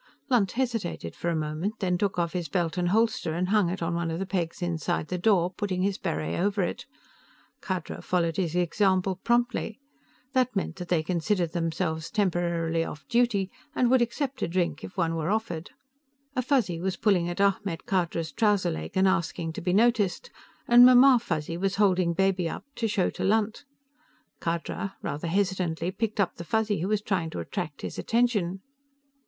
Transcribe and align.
Lunt 0.31 0.53
hesitated 0.53 1.15
for 1.15 1.29
a 1.29 1.35
moment, 1.35 1.75
then 1.77 1.95
took 1.95 2.17
off 2.17 2.33
his 2.33 2.49
belt 2.49 2.75
and 2.75 2.89
holster 2.89 3.35
and 3.35 3.49
hung 3.49 3.69
it 3.69 3.83
on 3.83 3.93
one 3.93 4.09
of 4.09 4.17
the 4.17 4.25
pegs 4.25 4.59
inside 4.63 5.09
the 5.09 5.17
door, 5.19 5.51
putting 5.53 5.83
his 5.83 5.99
beret 5.99 6.39
over 6.39 6.63
it. 6.63 6.87
Khadra 7.61 8.01
followed 8.01 8.37
his 8.37 8.55
example 8.55 9.17
promptly. 9.23 9.79
That 10.33 10.55
meant 10.55 10.77
that 10.77 10.87
they 10.87 11.03
considered 11.03 11.51
themselves 11.51 12.09
temporarily 12.09 12.83
off 12.83 13.07
duty 13.09 13.51
and 13.75 13.91
would 13.91 14.01
accept 14.01 14.41
a 14.41 14.47
drink 14.47 14.83
if 14.83 14.97
one 14.97 15.13
were 15.15 15.29
offered. 15.29 15.69
A 16.35 16.41
Fuzzy 16.41 16.79
was 16.79 16.97
pulling 16.97 17.29
at 17.29 17.39
Ahmed 17.39 17.85
Khadra's 17.85 18.31
trouser 18.31 18.71
leg 18.71 18.93
and 18.95 19.07
asking 19.07 19.53
to 19.53 19.61
be 19.61 19.71
noticed, 19.71 20.31
and 20.67 20.83
Mamma 20.83 21.19
Fuzzy 21.19 21.57
was 21.57 21.75
holding 21.75 22.13
Baby 22.13 22.49
up 22.49 22.65
to 22.77 22.87
show 22.87 23.11
to 23.11 23.23
Lunt. 23.23 23.65
Khadra, 24.39 24.95
rather 25.03 25.27
hesitantly, 25.27 25.91
picked 25.91 26.19
up 26.19 26.37
the 26.37 26.43
Fuzzy 26.43 26.79
who 26.79 26.87
was 26.87 27.03
trying 27.03 27.29
to 27.29 27.39
attract 27.39 27.83
his 27.83 27.99
attention. 27.99 28.61